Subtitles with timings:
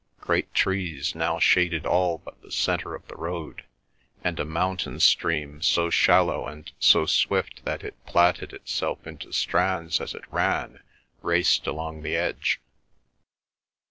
[0.19, 3.65] Great trees now shaded all but the centre of the road,
[4.23, 10.01] and a mountain stream, so shallow and so swift that it plaited itself into strands
[10.01, 10.79] as it ran,
[11.21, 12.59] raced along the edge.